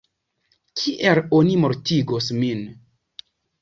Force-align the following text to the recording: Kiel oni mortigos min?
Kiel 0.81 1.23
oni 1.43 1.55
mortigos 1.67 2.35
min? 2.43 2.69